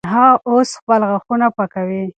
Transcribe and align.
هغه 0.13 0.33
اوس 0.49 0.69
خپل 0.79 1.01
غاښونه 1.09 1.47
پاکوي. 1.55 2.03